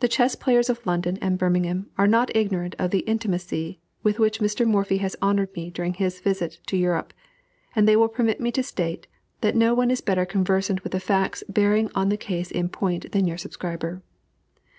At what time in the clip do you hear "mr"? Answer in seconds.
4.38-4.66